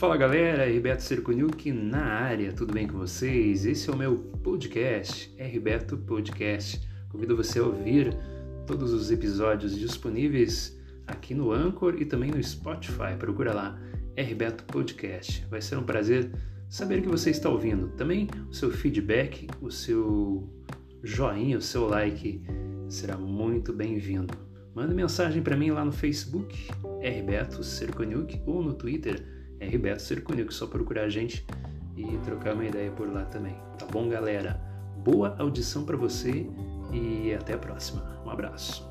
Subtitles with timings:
[0.00, 3.66] Fala galera, Herbeto Cerconiuk na área, tudo bem com vocês?
[3.66, 6.80] Esse é o meu podcast, Herbeto Podcast.
[7.10, 8.16] Convido você a ouvir
[8.66, 10.74] todos os episódios disponíveis
[11.06, 13.14] aqui no Anchor e também no Spotify.
[13.18, 13.78] Procura lá,
[14.16, 15.46] Herbeto Podcast.
[15.50, 16.30] Vai ser um prazer
[16.70, 17.88] saber que você está ouvindo.
[17.88, 20.48] Também o seu feedback, o seu
[21.04, 22.42] joinha, o seu like
[22.88, 24.32] será muito bem-vindo.
[24.74, 26.56] Manda mensagem para mim lá no Facebook,
[27.02, 30.52] Herbeto Cerconiuk, ou no Twitter, Herbeto Cerconiuk.
[30.52, 31.46] Só procurar a gente
[31.96, 33.56] e trocar uma ideia por lá também.
[33.78, 34.60] Tá bom, galera?
[35.04, 36.46] Boa audição para você
[36.92, 38.20] e até a próxima.
[38.24, 38.88] Um abraço.